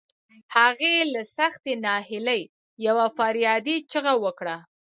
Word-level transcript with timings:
هغې 0.55 0.93
له 1.13 1.21
سختې 1.37 1.73
ناهيلۍ 1.83 2.41
يوه 2.85 3.05
فریادي 3.17 3.77
چیغه 3.91 4.13
وکړه. 4.23 4.57